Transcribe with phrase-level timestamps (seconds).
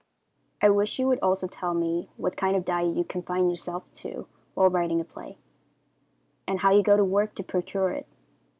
[0.63, 4.25] I wish you would also tell me what kind of diet you confine yourself to
[4.55, 5.37] while writing a play,
[6.47, 8.07] and how you go to work to procure it.